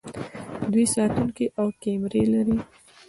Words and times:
دوی 0.71 0.85
ساتونکي 0.95 1.45
او 1.59 1.67
کمرې 1.81 2.23
لري. 2.33 2.57